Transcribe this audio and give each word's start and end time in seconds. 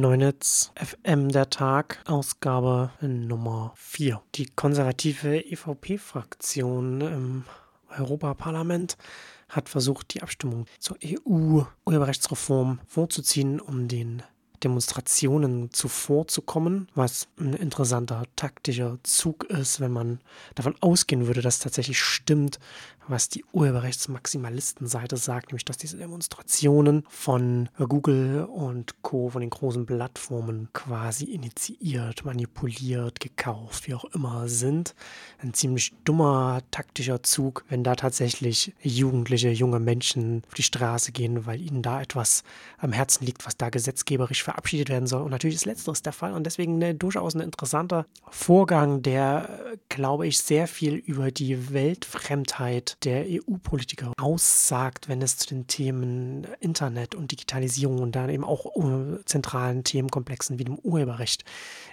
Neunetz 0.00 0.72
FM 0.76 1.28
der 1.28 1.50
Tag, 1.50 2.02
Ausgabe 2.06 2.90
Nummer 3.02 3.74
4. 3.76 4.22
Die 4.34 4.46
konservative 4.46 5.44
EVP-Fraktion 5.44 7.02
im 7.02 7.44
Europaparlament 7.90 8.96
hat 9.50 9.68
versucht, 9.68 10.14
die 10.14 10.22
Abstimmung 10.22 10.64
zur 10.78 10.96
EU-Urheberrechtsreform 11.04 12.80
vorzuziehen, 12.86 13.60
um 13.60 13.88
den 13.88 14.22
Demonstrationen 14.64 15.72
zuvorzukommen, 15.72 16.88
was 16.94 17.28
ein 17.38 17.54
interessanter 17.54 18.24
taktischer 18.36 18.98
Zug 19.02 19.44
ist, 19.44 19.80
wenn 19.80 19.92
man 19.92 20.20
davon 20.54 20.74
ausgehen 20.80 21.26
würde, 21.26 21.42
dass 21.42 21.58
tatsächlich 21.58 22.00
stimmt, 22.00 22.58
was 23.10 23.28
die 23.28 23.44
Urheberrechtsmaximalistenseite 23.52 25.16
sagt, 25.16 25.48
nämlich 25.48 25.64
dass 25.64 25.76
diese 25.76 25.96
Demonstrationen 25.96 27.04
von 27.08 27.68
Google 27.76 28.44
und 28.44 29.02
Co., 29.02 29.30
von 29.30 29.40
den 29.40 29.50
großen 29.50 29.84
Plattformen 29.84 30.68
quasi 30.72 31.24
initiiert, 31.24 32.24
manipuliert, 32.24 33.20
gekauft, 33.20 33.88
wie 33.88 33.94
auch 33.94 34.04
immer 34.04 34.48
sind. 34.48 34.94
Ein 35.38 35.54
ziemlich 35.54 35.92
dummer 36.04 36.60
taktischer 36.70 37.22
Zug, 37.22 37.64
wenn 37.68 37.84
da 37.84 37.96
tatsächlich 37.96 38.74
jugendliche, 38.82 39.50
junge 39.50 39.80
Menschen 39.80 40.42
auf 40.46 40.54
die 40.54 40.62
Straße 40.62 41.12
gehen, 41.12 41.46
weil 41.46 41.60
ihnen 41.60 41.82
da 41.82 42.00
etwas 42.00 42.44
am 42.78 42.92
Herzen 42.92 43.24
liegt, 43.26 43.44
was 43.46 43.56
da 43.56 43.70
gesetzgeberisch 43.70 44.42
verabschiedet 44.50 44.88
werden 44.88 45.06
soll. 45.06 45.22
Und 45.22 45.30
natürlich 45.30 45.56
ist 45.56 45.64
letzteres 45.64 46.02
der 46.02 46.12
Fall 46.12 46.32
und 46.32 46.44
deswegen 46.44 46.74
eine, 46.74 46.94
durchaus 46.94 47.34
ein 47.34 47.40
interessanter 47.40 48.06
Vorgang, 48.30 49.00
der, 49.02 49.76
glaube 49.88 50.26
ich, 50.26 50.40
sehr 50.40 50.66
viel 50.66 50.94
über 50.94 51.30
die 51.30 51.72
Weltfremdheit 51.72 52.96
der 53.04 53.26
EU-Politiker 53.28 54.12
aussagt, 54.18 55.08
wenn 55.08 55.22
es 55.22 55.36
zu 55.36 55.48
den 55.48 55.68
Themen 55.68 56.48
Internet 56.58 57.14
und 57.14 57.30
Digitalisierung 57.30 58.00
und 58.00 58.16
dann 58.16 58.28
eben 58.28 58.44
auch 58.44 58.64
uh, 58.74 59.18
zentralen 59.24 59.84
Themenkomplexen 59.84 60.58
wie 60.58 60.64
dem 60.64 60.78
Urheberrecht 60.78 61.44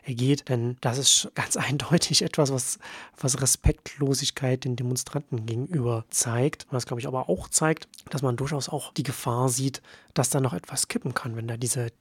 geht. 0.07 0.49
Denn 0.49 0.77
das 0.81 0.97
ist 0.97 1.29
ganz 1.35 1.57
eindeutig 1.57 2.23
etwas, 2.23 2.51
was, 2.51 2.79
was 3.19 3.39
Respektlosigkeit 3.39 4.63
den 4.63 4.75
Demonstranten 4.75 5.45
gegenüber 5.45 6.05
zeigt. 6.09 6.65
Was, 6.71 6.87
glaube 6.87 7.01
ich, 7.01 7.07
aber 7.07 7.29
auch 7.29 7.49
zeigt, 7.49 7.87
dass 8.09 8.23
man 8.23 8.35
durchaus 8.35 8.67
auch 8.67 8.93
die 8.93 9.03
Gefahr 9.03 9.49
sieht, 9.49 9.83
dass 10.17 10.31
da 10.31 10.39
noch 10.39 10.53
etwas 10.53 10.87
kippen 10.87 11.13
kann, 11.13 11.35
wenn 11.35 11.47
da 11.47 11.57
diese 11.57 11.91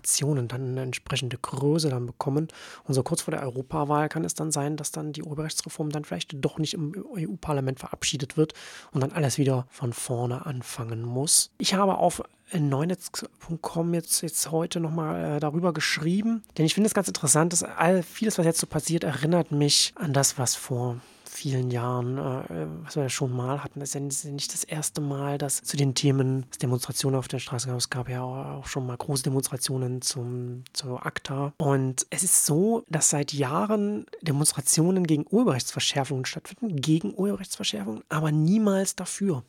Demonstrationen 0.00 0.48
dann 0.48 0.70
eine 0.70 0.82
entsprechende 0.82 1.36
Größe 1.38 1.90
dann 1.90 2.06
bekommen. 2.06 2.48
Und 2.84 2.94
so 2.94 3.02
kurz 3.02 3.22
vor 3.22 3.32
der 3.32 3.42
Europawahl 3.42 4.08
kann 4.08 4.24
es 4.24 4.34
dann 4.34 4.50
sein, 4.50 4.76
dass 4.76 4.90
dann 4.90 5.12
die 5.12 5.22
Urheberrechtsreform 5.22 5.90
dann 5.90 6.04
vielleicht 6.04 6.34
doch 6.44 6.58
nicht 6.58 6.74
im 6.74 6.94
EU-Parlament 7.16 7.80
verabschiedet 7.80 8.36
wird 8.36 8.54
und 8.92 9.00
dann 9.00 9.12
alles 9.12 9.38
wieder 9.38 9.66
von 9.70 9.92
vorne 9.92 10.46
anfangen 10.46 11.02
muss. 11.02 11.50
Ich 11.58 11.74
habe 11.74 11.98
auf 11.98 12.22
neunetz.com 12.52 13.94
jetzt, 13.94 14.22
jetzt 14.22 14.50
heute 14.50 14.80
nochmal 14.80 15.36
äh, 15.36 15.40
darüber 15.40 15.72
geschrieben, 15.72 16.42
denn 16.58 16.66
ich 16.66 16.74
finde 16.74 16.88
es 16.88 16.94
ganz 16.94 17.06
interessant, 17.06 17.52
dass 17.52 17.62
all 17.62 18.02
vieles, 18.02 18.38
was 18.38 18.46
jetzt 18.46 18.58
so 18.58 18.66
passiert, 18.66 19.04
erinnert 19.04 19.52
mich 19.52 19.92
an 19.96 20.12
das, 20.12 20.36
was 20.36 20.56
vor 20.56 20.96
vielen 21.30 21.70
Jahren, 21.70 22.18
äh, 22.18 22.66
was 22.84 22.96
wir 22.96 23.04
ja 23.04 23.08
schon 23.08 23.34
mal 23.34 23.62
hatten. 23.62 23.80
Das 23.80 23.94
ist 23.94 24.24
ja 24.24 24.30
nicht 24.30 24.52
das 24.52 24.64
erste 24.64 25.00
Mal, 25.00 25.38
dass 25.38 25.62
zu 25.62 25.76
den 25.76 25.94
Themen 25.94 26.46
Demonstrationen 26.60 27.18
auf 27.18 27.28
der 27.28 27.38
Straße 27.38 27.68
gab. 27.68 27.78
Es 27.78 27.90
gab 27.90 28.08
ja 28.08 28.22
auch 28.22 28.66
schon 28.66 28.86
mal 28.86 28.96
große 28.96 29.22
Demonstrationen 29.22 30.02
zum, 30.02 30.64
zur 30.72 31.06
ACTA. 31.06 31.52
Und 31.58 32.06
es 32.10 32.22
ist 32.22 32.46
so, 32.46 32.84
dass 32.88 33.10
seit 33.10 33.32
Jahren 33.32 34.06
Demonstrationen 34.22 35.06
gegen 35.06 35.24
Urheberrechtsverschärfungen 35.30 36.24
stattfinden, 36.24 36.76
gegen 36.76 37.14
Urheberrechtsverschärfungen, 37.14 38.02
aber 38.08 38.32
niemals 38.32 38.96
dafür. 38.96 39.44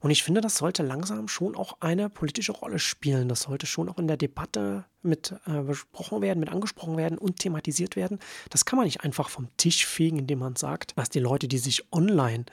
Und 0.00 0.10
ich 0.10 0.22
finde, 0.22 0.40
das 0.40 0.58
sollte 0.58 0.82
langsam 0.82 1.26
schon 1.28 1.56
auch 1.56 1.78
eine 1.80 2.10
politische 2.10 2.52
Rolle 2.52 2.78
spielen. 2.78 3.28
Das 3.28 3.42
sollte 3.42 3.66
schon 3.66 3.88
auch 3.88 3.98
in 3.98 4.06
der 4.06 4.16
Debatte 4.16 4.84
mit 5.06 5.34
äh, 5.46 5.62
besprochen 5.62 6.22
werden, 6.22 6.40
mit 6.40 6.50
angesprochen 6.50 6.96
werden 6.96 7.18
und 7.18 7.38
thematisiert 7.38 7.96
werden. 7.96 8.18
Das 8.50 8.64
kann 8.64 8.76
man 8.76 8.84
nicht 8.84 9.02
einfach 9.02 9.28
vom 9.28 9.48
Tisch 9.56 9.86
fegen, 9.86 10.18
indem 10.18 10.40
man 10.40 10.56
sagt, 10.56 10.96
dass 10.96 11.10
die 11.10 11.20
Leute, 11.20 11.48
die 11.48 11.58
sich 11.58 11.92
online 11.92 12.44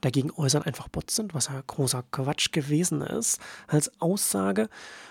dagegen 0.00 0.30
äußern, 0.30 0.62
einfach 0.62 0.88
Bots 0.88 1.16
sind, 1.16 1.34
was 1.34 1.48
ja 1.48 1.62
großer 1.66 2.04
Quatsch 2.10 2.52
gewesen 2.52 3.02
ist 3.02 3.40
als 3.66 4.00
Aussage. 4.00 4.68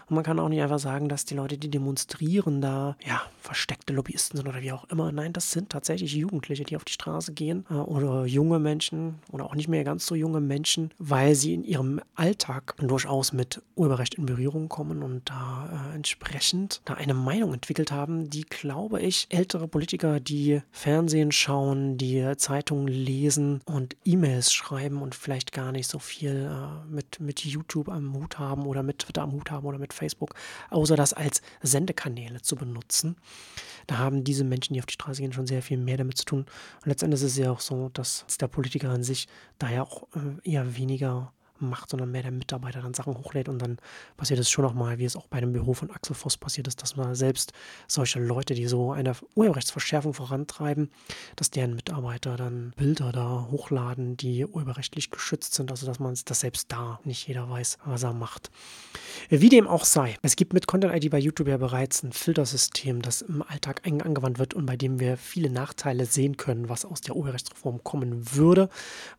Und 0.08 0.16
man 0.16 0.24
kann 0.24 0.40
auch 0.40 0.50
nicht 0.50 0.62
einfach 0.62 0.80
sagen, 0.80 1.08
dass 1.08 1.26
die 1.26 1.36
Leute, 1.36 1.58
die 1.58 1.70
demonstrieren, 1.70 2.62
da 2.62 2.98
ja 3.06 3.22
versteckte 3.40 3.94
Lobbyisten 3.94 4.38
sind 4.38 4.48
oder 4.48 4.62
wie 4.62 4.72
auch 4.72 4.84
immer. 4.90 5.12
Nein, 5.12 5.34
das 5.34 5.52
sind 5.52 5.70
tatsächlich 5.70 6.14
Jugendliche, 6.14 6.64
die 6.64 6.76
auf 6.76 6.84
die 6.84 6.92
Straße 6.94 7.34
gehen 7.34 7.66
äh, 7.70 7.76
oder 7.76 8.26
junge 8.26 8.60
Menschen 8.60 9.20
oder 9.32 9.46
auch 9.46 9.56
nicht 9.56 9.68
mehr 9.68 9.84
ganz 9.84 10.06
so 10.06 10.16
junge 10.16 10.42
Menschen, 10.42 10.94
weil 10.98 11.36
sie 11.36 11.54
in 11.54 11.64
ihrem 11.64 12.02
Alltag 12.16 12.76
durchaus 12.78 13.32
mit 13.34 13.62
Urheberrecht 13.76 14.16
in 14.16 14.26
Berührung 14.26 14.70
kommen 14.70 15.02
und 15.02 15.30
da 15.30 15.90
äh, 15.92 15.96
entsprechend 15.96 16.82
eine 16.96 17.14
Meinung 17.14 17.54
entwickelt 17.54 17.92
haben, 17.92 18.30
die, 18.30 18.42
glaube 18.42 19.02
ich, 19.02 19.28
ältere 19.30 19.68
Politiker, 19.68 20.20
die 20.20 20.62
Fernsehen 20.72 21.32
schauen, 21.32 21.98
die 21.98 22.34
Zeitungen 22.38 22.88
lesen 22.88 23.62
und 23.66 23.96
E-Mails 24.06 24.54
schreiben 24.54 25.02
und 25.02 25.16
vielleicht 25.16 25.52
gar 25.52 25.72
nicht 25.72 25.88
so 25.88 26.00
viel 26.00 26.50
äh, 26.52 26.86
mit, 26.90 27.20
mit 27.20 27.44
YouTube 27.46 27.90
am 27.90 28.14
Hut 28.14 28.40
haben 28.40 28.66
oder 28.66 28.84
mit 28.84 29.00
Twitter 29.00 29.24
am 29.24 29.32
Hut 29.34 29.52
haben 29.52 29.66
oder 29.66 29.78
mit 29.78 29.94
Facebook, 29.94 30.36
außer 30.70 30.96
das 30.96 31.14
als 31.14 31.42
Sendekanäle 31.62 32.42
zu 32.42 32.56
benutzen. 32.56 33.16
Da 33.88 33.98
haben 33.98 34.24
diese 34.24 34.44
Menschen, 34.44 34.74
die 34.74 34.80
auf 34.80 34.86
die 34.86 34.94
Straße 34.94 35.22
gehen, 35.22 35.34
schon 35.34 35.48
sehr 35.48 35.62
viel 35.62 35.78
mehr 35.78 35.98
damit 35.98 36.18
zu 36.18 36.26
tun. 36.26 36.40
Und 36.42 36.86
letztendlich 36.86 37.22
ist 37.22 37.32
es 37.32 37.38
ja 37.38 37.52
auch 37.52 37.60
so, 37.60 37.90
dass 37.90 38.26
der 38.40 38.48
Politiker 38.48 38.90
an 38.90 39.04
sich 39.04 39.28
daher 39.60 39.84
auch 39.84 40.04
äh, 40.16 40.50
eher 40.50 40.78
weniger 40.78 41.34
macht, 41.70 41.90
sondern 41.90 42.12
mehr 42.12 42.24
der 42.24 42.32
Mitarbeiter 42.32 42.82
dann 42.82 42.94
Sachen 42.94 43.18
hochlädt 43.18 43.50
und 43.50 43.60
dann 43.60 43.78
passiert 44.18 44.40
es 44.40 44.50
schon 44.50 44.64
nochmal, 44.66 44.98
wie 45.00 45.06
es 45.06 45.16
auch 45.16 45.28
bei 45.28 45.40
dem 45.40 45.54
Büro 45.54 45.74
von 45.74 45.92
Axel 45.92 46.16
Voss 46.16 46.38
passiert 46.38 46.68
ist, 46.68 46.82
dass 46.82 46.96
man 46.96 47.16
selbst 47.16 47.54
solche 47.88 48.20
Leute, 48.20 48.54
die 48.54 48.68
so 48.68 48.92
eine 48.92 49.16
Urheberrechtsverschärfung 49.36 50.14
vorantreiben, 50.14 50.90
dass 51.36 51.52
deren 51.52 51.76
Mitarbeiter 51.76 52.36
dann 52.38 52.74
Bilder 52.76 53.12
da 53.12 53.48
hochladen, 53.52 54.18
die 54.18 54.46
urheberrechtlich 54.46 55.12
geschützt 55.12 55.54
sind, 55.54 55.72
also 55.72 55.86
dass 55.86 56.00
man 56.00 56.18
das 56.26 56.40
selbst 56.40 56.72
da 56.72 57.00
nicht 57.04 57.28
jeder 57.28 57.50
weiß, 57.50 57.78
was 57.86 58.04
er 58.04 58.14
macht. 58.14 58.52
Wie 59.30 59.50
dem 59.50 59.68
auch 59.68 59.86
sei, 59.86 60.18
es 60.22 60.36
gibt 60.36 60.54
mit 60.54 60.68
Content 60.68 60.94
ID 60.94 61.12
bei 61.12 61.20
YouTube 61.20 61.48
ja 61.48 61.58
bereits 61.58 62.04
ein 62.04 62.12
Filtersystem, 62.12 63.02
das 63.02 63.22
im 63.22 63.42
Alltag 63.42 63.82
angewandt 63.86 64.40
wird 64.40 64.54
und 64.54 64.66
bei 64.66 64.78
dem 64.78 65.00
wir 65.00 65.18
viele 65.18 65.50
Nachteile 65.50 66.06
sehen 66.06 66.38
können, 66.38 66.70
was 66.70 66.86
aus 66.86 67.02
der 67.02 67.16
Urheberrechtsreform 67.16 67.84
kommen 67.84 68.36
würde, 68.36 68.70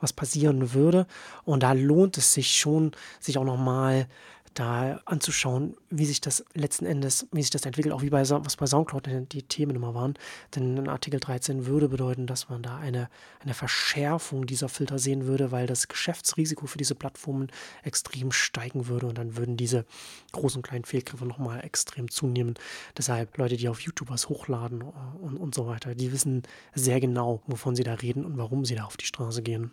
was 0.00 0.12
passieren 0.12 0.72
würde 0.74 1.06
und 1.44 1.62
da 1.62 1.72
lohnt 1.72 2.18
es 2.18 2.31
sich 2.32 2.58
schon, 2.58 2.92
sich 3.20 3.38
auch 3.38 3.44
nochmal 3.44 4.06
da 4.54 5.00
anzuschauen, 5.04 5.76
wie 5.90 6.04
sich 6.04 6.20
das 6.20 6.44
letzten 6.54 6.84
Endes, 6.86 7.26
wie 7.32 7.42
sich 7.42 7.50
das 7.50 7.64
entwickelt, 7.64 7.94
auch 7.94 8.02
wie 8.02 8.10
bei 8.10 8.28
was 8.28 8.56
bei 8.56 8.66
Soundcloud 8.66 9.08
die 9.32 9.42
Themen 9.42 9.76
immer 9.76 9.94
waren. 9.94 10.14
Denn 10.54 10.88
Artikel 10.88 11.20
13 11.20 11.66
würde 11.66 11.88
bedeuten, 11.88 12.26
dass 12.26 12.48
man 12.48 12.62
da 12.62 12.76
eine, 12.76 13.08
eine 13.40 13.54
Verschärfung 13.54 14.46
dieser 14.46 14.68
Filter 14.68 14.98
sehen 14.98 15.26
würde, 15.26 15.50
weil 15.50 15.66
das 15.66 15.88
Geschäftsrisiko 15.88 16.66
für 16.66 16.78
diese 16.78 16.94
Plattformen 16.94 17.48
extrem 17.82 18.32
steigen 18.32 18.86
würde 18.88 19.06
und 19.06 19.18
dann 19.18 19.36
würden 19.36 19.56
diese 19.56 19.84
großen 20.32 20.58
und 20.58 20.66
kleinen 20.66 20.84
Fehlgriffe 20.84 21.24
nochmal 21.24 21.64
extrem 21.64 22.10
zunehmen. 22.10 22.54
Deshalb 22.96 23.36
Leute, 23.38 23.56
die 23.56 23.68
auf 23.68 23.80
YouTube 23.80 24.10
was 24.10 24.28
hochladen 24.28 24.82
und, 24.82 25.36
und 25.36 25.54
so 25.54 25.66
weiter, 25.66 25.94
die 25.94 26.12
wissen 26.12 26.42
sehr 26.74 27.00
genau, 27.00 27.42
wovon 27.46 27.74
sie 27.76 27.84
da 27.84 27.94
reden 27.94 28.24
und 28.24 28.36
warum 28.36 28.64
sie 28.64 28.74
da 28.74 28.84
auf 28.84 28.96
die 28.96 29.06
Straße 29.06 29.42
gehen 29.42 29.72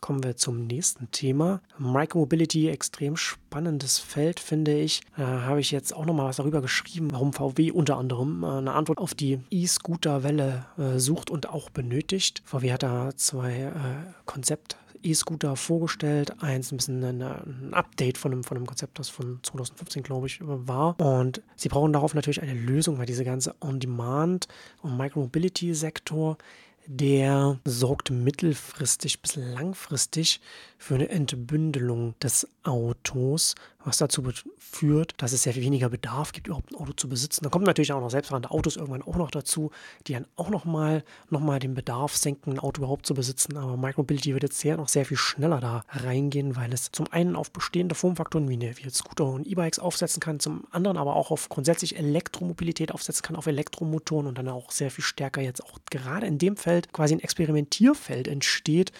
kommen 0.00 0.22
wir 0.22 0.36
zum 0.36 0.66
nächsten 0.66 1.10
Thema. 1.10 1.60
Micromobility, 1.78 2.68
extrem 2.68 3.16
spannendes 3.16 3.98
Feld, 3.98 4.40
finde 4.40 4.78
ich. 4.78 5.02
Da 5.16 5.42
habe 5.42 5.60
ich 5.60 5.70
jetzt 5.70 5.94
auch 5.94 6.06
nochmal 6.06 6.26
was 6.26 6.36
darüber 6.36 6.60
geschrieben, 6.60 7.12
warum 7.12 7.32
VW 7.32 7.70
unter 7.70 7.96
anderem 7.96 8.42
äh, 8.42 8.46
eine 8.46 8.72
Antwort 8.72 8.98
auf 8.98 9.14
die 9.14 9.40
E-Scooter-Welle 9.50 10.66
äh, 10.78 10.98
sucht 10.98 11.30
und 11.30 11.48
auch 11.48 11.70
benötigt. 11.70 12.42
VW 12.44 12.72
hat 12.72 12.82
da 12.82 13.10
zwei 13.16 13.52
äh, 13.52 13.72
Konzept 14.26 14.76
E-Scooter 15.02 15.56
vorgestellt. 15.56 16.42
Eins 16.42 16.72
ein 16.72 16.76
bisschen 16.76 17.02
ein 17.02 17.72
Update 17.72 18.18
von 18.18 18.32
einem, 18.32 18.44
von 18.44 18.56
einem 18.56 18.66
Konzept, 18.66 18.98
das 18.98 19.08
von 19.08 19.40
2015, 19.42 20.02
glaube 20.02 20.26
ich, 20.26 20.40
war. 20.42 20.98
Und 21.00 21.42
sie 21.56 21.68
brauchen 21.68 21.92
darauf 21.92 22.14
natürlich 22.14 22.42
eine 22.42 22.54
Lösung, 22.54 22.98
weil 22.98 23.06
diese 23.06 23.24
ganze 23.24 23.54
On-Demand- 23.60 24.48
und 24.82 24.96
Micromobility-Sektor 24.96 26.36
der 26.86 27.58
sorgt 27.64 28.10
mittelfristig 28.10 29.22
bis 29.22 29.36
langfristig 29.36 30.40
für 30.78 30.94
eine 30.94 31.08
Entbündelung 31.08 32.18
des 32.20 32.48
Autos, 32.62 33.54
was 33.84 33.96
dazu 33.96 34.22
führt, 34.58 35.14
dass 35.18 35.32
es 35.32 35.42
sehr 35.42 35.54
viel 35.54 35.62
weniger 35.62 35.88
Bedarf 35.88 36.32
gibt, 36.32 36.48
überhaupt 36.48 36.72
ein 36.72 36.76
Auto 36.76 36.92
zu 36.92 37.08
besitzen. 37.08 37.44
Da 37.44 37.50
kommen 37.50 37.64
natürlich 37.64 37.92
auch 37.92 38.00
noch 38.00 38.10
selbstfahrende 38.10 38.50
Autos 38.50 38.76
irgendwann 38.76 39.02
auch 39.02 39.16
noch 39.16 39.30
dazu, 39.30 39.70
die 40.06 40.12
dann 40.12 40.26
auch 40.36 40.50
nochmal 40.50 41.02
noch 41.30 41.40
mal 41.40 41.58
den 41.58 41.74
Bedarf 41.74 42.16
senken, 42.16 42.52
ein 42.52 42.58
Auto 42.58 42.80
überhaupt 42.82 43.06
zu 43.06 43.14
besitzen. 43.14 43.56
Aber 43.56 43.76
Micromobility 43.76 44.34
wird 44.34 44.42
jetzt 44.42 44.60
sehr, 44.60 44.76
noch 44.76 44.88
sehr 44.88 45.06
viel 45.06 45.16
schneller 45.16 45.60
da 45.60 45.84
reingehen, 45.90 46.56
weil 46.56 46.72
es 46.72 46.92
zum 46.92 47.06
einen 47.10 47.36
auf 47.36 47.50
bestehende 47.50 47.94
Formfaktoren 47.94 48.48
wie, 48.48 48.60
wie 48.60 48.82
jetzt 48.82 48.98
Scooter 48.98 49.24
und 49.24 49.46
E-Bikes 49.46 49.78
aufsetzen 49.78 50.20
kann, 50.20 50.40
zum 50.40 50.64
anderen 50.70 50.96
aber 50.96 51.16
auch 51.16 51.30
auf 51.30 51.48
grundsätzlich 51.48 51.96
Elektromobilität 51.96 52.92
aufsetzen 52.92 53.22
kann, 53.22 53.36
auf 53.36 53.46
Elektromotoren 53.46 54.26
und 54.26 54.36
dann 54.36 54.48
auch 54.48 54.70
sehr 54.70 54.90
viel 54.90 55.04
stärker 55.04 55.40
jetzt 55.40 55.64
auch 55.64 55.78
gerade 55.90 56.26
in 56.26 56.38
dem 56.38 56.56
Feld 56.56 56.92
quasi 56.92 57.14
ein 57.14 57.20
Experimentierfeld 57.20 58.28
entsteht, 58.28 58.92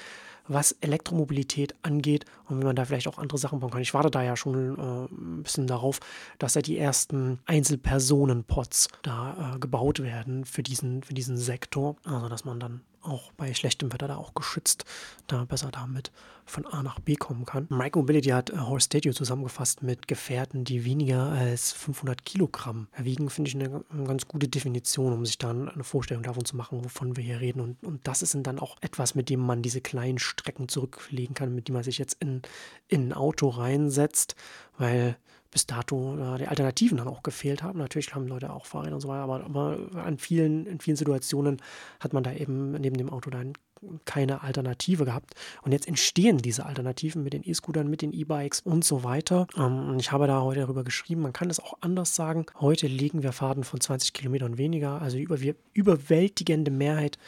was 0.52 0.73
Elektromobilität 0.81 1.75
angeht 1.82 2.25
und 2.49 2.61
wie 2.61 2.64
man 2.64 2.76
da 2.76 2.85
vielleicht 2.85 3.08
auch 3.08 3.19
andere 3.19 3.38
Sachen 3.38 3.61
bauen 3.61 3.70
kann. 3.70 3.82
Ich 3.82 3.94
warte 3.94 4.11
da 4.11 4.23
ja 4.23 4.37
schon 4.37 4.76
äh, 4.76 5.14
ein 5.14 5.43
bisschen 5.43 5.67
darauf, 5.67 6.00
dass 6.38 6.55
ja 6.55 6.62
die 6.62 6.76
ersten 6.76 7.38
Einzelpersonenpots 7.47 8.88
da 9.02 9.55
äh, 9.55 9.58
gebaut 9.58 10.02
werden 10.02 10.44
für 10.44 10.62
diesen, 10.62 11.02
für 11.02 11.14
diesen 11.14 11.37
Sektor. 11.37 11.97
Also 12.05 12.29
dass 12.29 12.44
man 12.44 12.58
dann 12.58 12.81
auch 13.02 13.32
bei 13.32 13.55
schlechtem 13.55 13.93
Wetter 13.93 14.08
da 14.08 14.17
auch 14.17 14.35
geschützt 14.35 14.85
da 15.26 15.44
besser 15.44 15.70
damit 15.70 16.11
von 16.44 16.67
A 16.67 16.82
nach 16.82 16.99
B 16.99 17.14
kommen 17.14 17.44
kann. 17.44 17.67
Micromobility 17.70 18.31
hat 18.31 18.50
äh, 18.50 18.56
Horse 18.56 18.87
Statue 18.87 19.14
zusammengefasst 19.14 19.82
mit 19.82 20.08
Gefährten, 20.08 20.64
die 20.64 20.85
weniger 20.85 21.26
als 21.26 21.73
500 21.73 22.25
Kilogramm 22.25 22.88
erwiegen, 22.93 23.31
finde 23.31 23.49
ich 23.49 23.55
eine, 23.55 23.85
eine, 23.91 24.05
ganz 24.05 24.26
gute 24.26 24.49
Definition, 24.49 25.12
um 25.12 25.25
sich 25.25 25.38
dann 25.38 25.69
eine 25.69 25.85
Vorstellung 25.85 26.25
davon 26.25 26.44
zu 26.44 26.56
machen, 26.56 26.85
wovon 26.85 27.17
wir 27.17 27.23
hier 27.23 27.41
reden. 27.41 27.61
Und, 27.61 27.85
und 27.85 28.06
das 28.06 28.23
ist 28.23 28.37
dann 28.43 28.58
auch 28.58 28.76
etwas, 28.81 29.14
mit 29.14 29.29
dem 29.29 29.41
man 29.41 29.62
diese 29.62 29.81
kleinen 29.81 30.19
Strecken 30.19 30.69
zurücklegen 30.69 31.35
kann, 31.35 31.55
mit 31.55 31.69
dem 31.69 31.75
man 31.75 31.85
sich 31.85 31.99
jetzt 31.99 32.17
in, 32.20 32.43
in 32.88 33.08
ein 33.08 33.12
Auto 33.12 33.49
reinsetzt, 33.49 34.35
weil 34.76 35.17
bis 35.50 35.67
dato 35.67 36.17
äh, 36.17 36.38
die 36.38 36.47
Alternativen 36.47 36.99
dann 36.99 37.08
auch 37.08 37.23
gefehlt 37.23 37.62
haben. 37.62 37.79
Natürlich 37.79 38.14
haben 38.14 38.26
Leute 38.26 38.52
auch 38.52 38.67
Fahrräder 38.67 38.94
und 38.94 39.00
so 39.00 39.08
weiter, 39.08 39.23
aber, 39.23 39.44
aber 39.44 39.79
an 39.94 40.19
vielen, 40.19 40.67
in 40.67 40.81
vielen 40.81 40.97
Situationen 40.97 41.61
hat 41.99 42.12
man 42.12 42.23
da 42.23 42.32
eben 42.32 42.73
neben 42.73 42.97
dem 42.97 43.11
Auto 43.11 43.31
dann 43.31 43.55
keine 44.04 44.42
Alternative 44.42 45.04
gehabt. 45.04 45.34
Und 45.62 45.72
jetzt 45.72 45.88
entstehen 45.88 46.38
diese 46.38 46.66
Alternativen 46.66 47.22
mit 47.22 47.32
den 47.32 47.48
E-Scootern, 47.48 47.88
mit 47.88 48.02
den 48.02 48.12
E-Bikes 48.12 48.60
und 48.60 48.84
so 48.84 49.04
weiter. 49.04 49.46
Ähm, 49.56 49.96
ich 49.98 50.12
habe 50.12 50.26
da 50.26 50.42
heute 50.42 50.60
darüber 50.60 50.84
geschrieben, 50.84 51.22
man 51.22 51.32
kann 51.32 51.50
es 51.50 51.60
auch 51.60 51.74
anders 51.80 52.14
sagen. 52.14 52.46
Heute 52.58 52.86
legen 52.86 53.22
wir 53.22 53.32
Fahrten 53.32 53.64
von 53.64 53.80
20 53.80 54.12
Kilometern 54.12 54.58
weniger, 54.58 55.00
also 55.00 55.16
über, 55.16 55.38
überwältigende 55.72 56.70
Mehrheit 56.70 57.18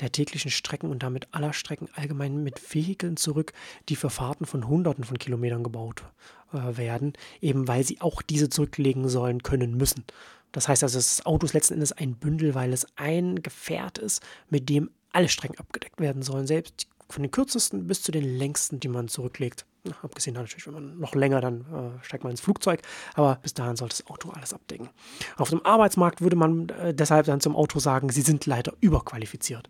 der 0.00 0.12
täglichen 0.12 0.50
Strecken 0.50 0.90
und 0.90 1.02
damit 1.02 1.28
aller 1.32 1.52
Strecken 1.52 1.88
allgemein 1.94 2.42
mit 2.42 2.74
Vehikeln 2.74 3.16
zurück, 3.16 3.52
die 3.88 3.96
für 3.96 4.10
Fahrten 4.10 4.46
von 4.46 4.66
Hunderten 4.66 5.04
von 5.04 5.18
Kilometern 5.18 5.64
gebaut 5.64 6.04
äh, 6.52 6.76
werden, 6.76 7.12
eben 7.40 7.68
weil 7.68 7.84
sie 7.84 8.00
auch 8.00 8.22
diese 8.22 8.48
zurücklegen 8.48 9.08
sollen, 9.08 9.42
können, 9.42 9.76
müssen. 9.76 10.04
Das 10.52 10.68
heißt 10.68 10.82
also, 10.82 10.98
das 10.98 11.26
Auto 11.26 11.44
ist 11.44 11.52
letzten 11.52 11.74
Endes 11.74 11.92
ein 11.92 12.14
Bündel, 12.14 12.54
weil 12.54 12.72
es 12.72 12.86
ein 12.96 13.42
Gefährt 13.42 13.98
ist, 13.98 14.22
mit 14.48 14.68
dem 14.68 14.90
alle 15.12 15.28
Strecken 15.28 15.58
abgedeckt 15.58 16.00
werden 16.00 16.22
sollen, 16.22 16.46
selbst 16.46 16.88
von 17.08 17.22
den 17.22 17.30
kürzesten 17.30 17.86
bis 17.86 18.02
zu 18.02 18.12
den 18.12 18.38
längsten, 18.38 18.80
die 18.80 18.88
man 18.88 19.08
zurücklegt. 19.08 19.64
Abgesehen 20.02 20.34
natürlich, 20.34 20.66
wenn 20.66 20.74
man 20.74 20.98
noch 20.98 21.14
länger, 21.14 21.40
dann 21.40 21.60
äh, 21.60 22.04
steigt 22.04 22.24
man 22.24 22.30
ins 22.30 22.40
Flugzeug. 22.40 22.80
Aber 23.14 23.36
bis 23.42 23.54
dahin 23.54 23.76
sollte 23.76 23.96
das 23.96 24.06
Auto 24.10 24.30
alles 24.30 24.52
abdecken. 24.52 24.88
Auf 25.36 25.50
dem 25.50 25.64
Arbeitsmarkt 25.64 26.20
würde 26.20 26.36
man 26.36 26.68
äh, 26.70 26.94
deshalb 26.94 27.26
dann 27.26 27.40
zum 27.40 27.56
Auto 27.56 27.78
sagen, 27.78 28.10
sie 28.10 28.22
sind 28.22 28.46
leider 28.46 28.72
überqualifiziert. 28.80 29.68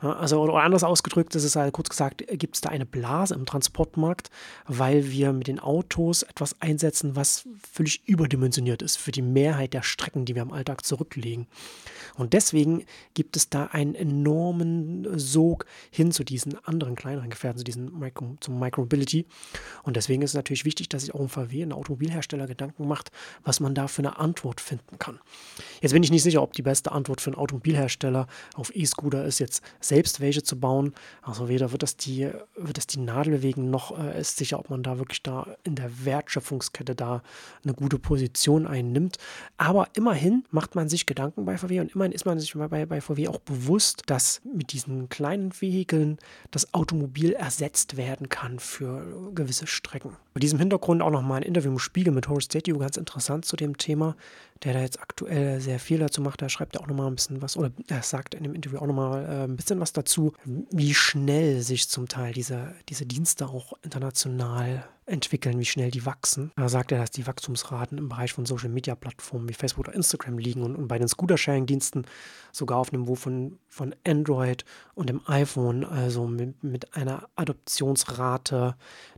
Also, 0.00 0.40
oder 0.40 0.54
anders 0.54 0.82
ausgedrückt, 0.82 1.34
ist 1.34 1.56
halt 1.56 1.74
kurz 1.74 1.90
gesagt, 1.90 2.24
gibt 2.26 2.54
es 2.54 2.62
da 2.62 2.70
eine 2.70 2.86
Blase 2.86 3.34
im 3.34 3.44
Transportmarkt, 3.44 4.30
weil 4.66 5.10
wir 5.10 5.34
mit 5.34 5.46
den 5.46 5.60
Autos 5.60 6.22
etwas 6.22 6.58
einsetzen, 6.60 7.16
was 7.16 7.46
völlig 7.70 8.08
überdimensioniert 8.08 8.80
ist 8.80 8.96
für 8.96 9.12
die 9.12 9.20
Mehrheit 9.20 9.74
der 9.74 9.82
Strecken, 9.82 10.24
die 10.24 10.34
wir 10.34 10.42
im 10.42 10.52
Alltag 10.52 10.86
zurücklegen. 10.86 11.48
Und 12.16 12.32
deswegen 12.32 12.84
gibt 13.12 13.36
es 13.36 13.50
da 13.50 13.66
einen 13.66 13.94
enormen 13.94 15.06
Sog 15.18 15.66
hin 15.90 16.12
zu 16.12 16.24
diesen 16.24 16.56
anderen 16.64 16.94
kleineren 16.94 17.28
Gefährten, 17.28 17.58
zu 17.58 17.64
diesen 17.64 17.98
Micro, 17.98 18.36
zum 18.40 18.58
Micromobility. 18.58 19.26
Und 19.82 19.96
deswegen 19.96 20.22
ist 20.22 20.30
es 20.30 20.34
natürlich 20.34 20.64
wichtig, 20.64 20.88
dass 20.88 21.02
sich 21.02 21.14
auch 21.14 21.20
ein 21.20 21.28
VW, 21.28 21.62
ein 21.62 21.72
Automobilhersteller, 21.72 22.46
Gedanken 22.46 22.86
macht, 22.86 23.10
was 23.44 23.60
man 23.60 23.74
da 23.74 23.88
für 23.88 24.02
eine 24.02 24.18
Antwort 24.18 24.60
finden 24.60 24.98
kann. 24.98 25.18
Jetzt 25.80 25.92
bin 25.92 26.02
ich 26.02 26.10
nicht 26.10 26.22
sicher, 26.22 26.42
ob 26.42 26.52
die 26.52 26.62
beste 26.62 26.92
Antwort 26.92 27.20
für 27.20 27.30
einen 27.30 27.38
Automobilhersteller 27.38 28.26
auf 28.54 28.74
E-Scooter 28.74 29.24
ist, 29.24 29.38
jetzt 29.38 29.62
selbst 29.80 30.20
welche 30.20 30.42
zu 30.42 30.58
bauen. 30.58 30.94
Also 31.22 31.48
weder 31.48 31.72
wird 31.72 31.82
das 31.82 31.96
die, 31.96 32.30
wird 32.56 32.76
das 32.76 32.86
die 32.86 32.98
Nadel 32.98 33.34
bewegen, 33.34 33.70
noch 33.70 33.98
äh, 33.98 34.20
ist 34.20 34.36
sicher, 34.36 34.58
ob 34.58 34.70
man 34.70 34.82
da 34.82 34.98
wirklich 34.98 35.22
da 35.22 35.46
in 35.64 35.74
der 35.74 36.04
Wertschöpfungskette 36.04 36.94
da 36.94 37.22
eine 37.64 37.74
gute 37.74 37.98
Position 37.98 38.66
einnimmt. 38.66 39.16
Aber 39.56 39.88
immerhin 39.94 40.44
macht 40.50 40.74
man 40.74 40.88
sich 40.88 41.06
Gedanken 41.06 41.44
bei 41.44 41.56
VW 41.56 41.80
und 41.80 41.94
immerhin 41.94 42.12
ist 42.12 42.26
man 42.26 42.38
sich 42.38 42.52
bei, 42.54 42.86
bei 42.86 43.00
VW 43.00 43.28
auch 43.28 43.40
bewusst, 43.40 44.02
dass 44.06 44.40
mit 44.44 44.72
diesen 44.72 45.08
kleinen 45.08 45.52
Vehikeln 45.58 46.18
das 46.50 46.74
Automobil 46.74 47.32
ersetzt 47.32 47.96
werden 47.96 48.28
kann 48.28 48.58
für 48.58 49.32
gewisse 49.40 49.66
Strecken. 49.66 50.16
Bei 50.34 50.40
diesem 50.40 50.58
Hintergrund 50.58 51.02
auch 51.02 51.10
nochmal 51.10 51.40
ein 51.40 51.42
Interview 51.42 51.70
im 51.70 51.78
Spiegel 51.78 52.12
mit 52.12 52.28
Horace 52.28 52.44
Statue, 52.44 52.78
ganz 52.78 52.96
interessant 52.96 53.44
zu 53.44 53.56
dem 53.56 53.76
Thema, 53.76 54.16
der 54.62 54.74
da 54.74 54.80
jetzt 54.80 55.00
aktuell 55.00 55.60
sehr 55.60 55.78
viel 55.78 55.98
dazu 55.98 56.20
macht. 56.20 56.42
Da 56.42 56.48
schreibt 56.48 56.76
er 56.76 56.82
auch 56.82 56.86
nochmal 56.86 57.06
ein 57.06 57.14
bisschen 57.14 57.40
was, 57.42 57.56
oder 57.56 57.70
er 57.88 58.02
sagt 58.02 58.34
in 58.34 58.42
dem 58.42 58.54
Interview 58.54 58.78
auch 58.78 58.86
nochmal 58.86 59.24
äh, 59.24 59.44
ein 59.44 59.56
bisschen 59.56 59.80
was 59.80 59.92
dazu, 59.92 60.34
wie 60.44 60.94
schnell 60.94 61.62
sich 61.62 61.88
zum 61.88 62.08
Teil 62.08 62.32
diese, 62.32 62.74
diese 62.88 63.06
Dienste 63.06 63.46
auch 63.46 63.72
international 63.82 64.84
entwickeln, 65.10 65.58
wie 65.58 65.64
schnell 65.64 65.90
die 65.90 66.06
wachsen. 66.06 66.52
Da 66.56 66.68
sagt 66.68 66.92
er, 66.92 66.98
dass 66.98 67.10
die 67.10 67.26
Wachstumsraten 67.26 67.98
im 67.98 68.08
Bereich 68.08 68.32
von 68.32 68.46
Social 68.46 68.68
Media 68.68 68.94
Plattformen 68.94 69.48
wie 69.48 69.54
Facebook 69.54 69.88
oder 69.88 69.94
Instagram 69.94 70.38
liegen 70.38 70.62
und, 70.62 70.76
und 70.76 70.88
bei 70.88 70.98
den 70.98 71.08
Scooter-Sharing-Diensten 71.08 72.06
sogar 72.52 72.78
auf 72.78 72.92
einem 72.92 73.02
Niveau 73.02 73.14
von, 73.14 73.58
von 73.68 73.94
Android 74.06 74.64
und 74.94 75.08
dem 75.08 75.20
iPhone, 75.26 75.84
also 75.84 76.26
mit, 76.26 76.62
mit 76.62 76.96
einer 76.96 77.28
Adoptionsrate, 77.36 78.76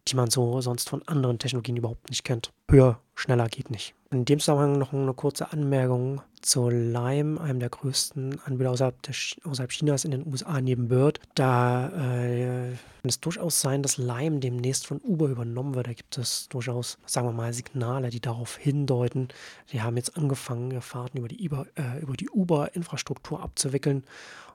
die 0.09 0.17
man 0.17 0.31
so 0.31 0.61
sonst 0.61 0.89
von 0.89 1.07
anderen 1.07 1.39
Technologien 1.39 1.77
überhaupt 1.77 2.11
nicht 2.11 2.25
kennt. 2.25 2.53
Höher, 2.71 3.01
schneller 3.15 3.49
geht 3.49 3.71
nicht. 3.71 3.95
In 4.11 4.25
dem 4.25 4.41
Zusammenhang 4.41 4.79
noch 4.79 4.93
eine 4.93 5.15
kurze 5.15 5.53
Anmerkung 5.53 6.21
zu 6.43 6.69
Lime, 6.69 7.41
einem 7.41 7.61
der 7.61 7.71
größten 7.71 8.41
Anbieter 8.45 8.71
außerhalb, 8.73 9.01
der, 9.03 9.15
außerhalb 9.45 9.71
Chinas 9.71 10.05
in 10.05 10.11
den 10.11 10.27
USA 10.27 10.61
neben 10.61 10.89
Bird. 10.89 11.21
Da 11.35 11.89
äh, 11.89 12.73
kann 12.73 13.09
es 13.09 13.21
durchaus 13.21 13.61
sein, 13.61 13.83
dass 13.83 13.97
Lime 13.97 14.41
demnächst 14.41 14.87
von 14.87 15.01
Uber 15.01 15.29
übernommen 15.29 15.75
wird. 15.75 15.87
Da 15.87 15.93
gibt 15.93 16.19
es 16.19 16.49
durchaus, 16.49 16.99
sagen 17.07 17.29
wir 17.29 17.33
mal, 17.33 17.53
Signale, 17.53 18.11
die 18.11 18.21
darauf 18.21 18.57
hindeuten. 18.57 19.29
Die 19.73 19.81
haben 19.81 19.97
jetzt 19.97 20.17
angefangen, 20.17 20.81
Fahrten 20.83 21.19
über 21.19 21.29
die, 21.29 21.45
äh, 21.47 22.01
über 22.01 22.15
die 22.15 22.29
Uber-Infrastruktur 22.29 23.41
abzuwickeln. 23.41 24.05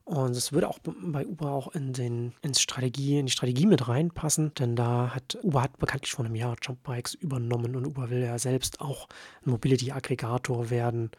Und 0.07 0.37
es 0.37 0.53
würde 0.53 0.69
auch 0.69 0.79
bei 0.81 1.27
Uber 1.27 1.51
auch 1.51 1.67
in, 1.75 1.91
den, 1.91 2.33
ins 2.41 2.61
Strategie, 2.61 3.19
in 3.19 3.25
die 3.25 3.31
Strategie 3.33 3.65
mit 3.65 3.89
reinpassen, 3.89 4.53
denn 4.53 4.77
da 4.77 5.13
hat 5.13 5.37
Uber 5.43 5.63
hat 5.63 5.77
bekanntlich 5.79 6.13
vor 6.13 6.23
einem 6.23 6.35
Jahr 6.35 6.55
Jumpbikes 6.61 7.13
übernommen 7.13 7.75
und 7.75 7.85
Uber 7.85 8.09
will 8.09 8.21
ja 8.21 8.39
selbst 8.39 8.79
auch 8.79 9.09
ein 9.45 9.49
Mobility-Aggregator 9.49 10.69
werden 10.69 11.11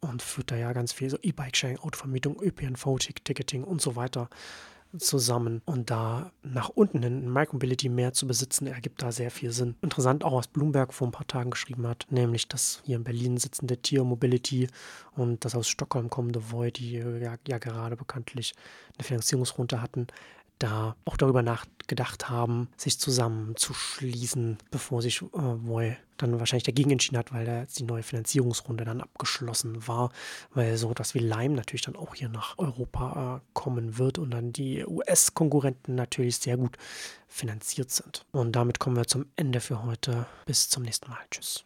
und 0.00 0.20
führt 0.20 0.50
da 0.50 0.56
ja 0.56 0.74
ganz 0.74 0.92
viel 0.92 1.08
so 1.08 1.16
E-Bike-Sharing, 1.22 1.78
Autovermietung, 1.78 2.38
ÖPNV, 2.38 2.98
Ticketing 2.98 3.64
und 3.64 3.80
so 3.80 3.96
weiter 3.96 4.28
zusammen. 4.98 5.62
Und 5.64 5.90
da 5.90 6.32
nach 6.42 6.68
unten 6.68 7.02
hin 7.02 7.32
Micromobility 7.32 7.88
mehr 7.88 8.12
zu 8.12 8.26
besitzen, 8.26 8.66
ergibt 8.66 9.02
da 9.02 9.12
sehr 9.12 9.30
viel 9.30 9.52
Sinn. 9.52 9.76
Interessant 9.82 10.24
auch, 10.24 10.34
was 10.34 10.48
Bloomberg 10.48 10.92
vor 10.92 11.08
ein 11.08 11.12
paar 11.12 11.26
Tagen 11.26 11.50
geschrieben 11.50 11.86
hat, 11.86 12.06
nämlich 12.10 12.48
das 12.48 12.82
hier 12.84 12.96
in 12.96 13.04
Berlin 13.04 13.36
sitzende 13.38 13.76
Tier 13.78 14.04
Mobility 14.04 14.68
und 15.14 15.44
das 15.44 15.54
aus 15.54 15.68
Stockholm 15.68 16.10
kommende 16.10 16.50
Void, 16.50 16.78
die 16.78 16.92
ja, 16.92 17.36
ja 17.46 17.58
gerade 17.58 17.96
bekanntlich 17.96 18.54
eine 18.96 19.04
Finanzierungsrunde 19.04 19.82
hatten, 19.82 20.06
da 20.58 20.96
auch 21.04 21.16
darüber 21.16 21.42
nachgedacht 21.42 22.28
haben, 22.28 22.68
sich 22.76 22.98
zusammenzuschließen, 22.98 24.58
bevor 24.70 25.02
sich 25.02 25.22
äh, 25.22 25.26
Voy 25.32 25.96
dann 26.16 26.38
wahrscheinlich 26.38 26.64
dagegen 26.64 26.90
entschieden 26.90 27.18
hat, 27.18 27.32
weil 27.32 27.44
da 27.44 27.60
jetzt 27.60 27.78
die 27.78 27.84
neue 27.84 28.02
Finanzierungsrunde 28.02 28.84
dann 28.84 29.00
abgeschlossen 29.00 29.86
war, 29.86 30.10
weil 30.54 30.76
so 30.76 30.90
etwas 30.90 31.14
wie 31.14 31.18
Lime 31.18 31.54
natürlich 31.54 31.82
dann 31.82 31.96
auch 31.96 32.14
hier 32.14 32.28
nach 32.28 32.56
Europa 32.58 33.36
äh, 33.36 33.40
kommen 33.52 33.98
wird 33.98 34.18
und 34.18 34.30
dann 34.30 34.52
die 34.52 34.84
US-Konkurrenten 34.86 35.94
natürlich 35.94 36.38
sehr 36.38 36.56
gut 36.56 36.76
finanziert 37.28 37.90
sind. 37.90 38.24
Und 38.32 38.52
damit 38.52 38.78
kommen 38.78 38.96
wir 38.96 39.06
zum 39.06 39.26
Ende 39.36 39.60
für 39.60 39.82
heute. 39.82 40.26
Bis 40.46 40.68
zum 40.68 40.84
nächsten 40.84 41.10
Mal. 41.10 41.18
Tschüss. 41.30 41.64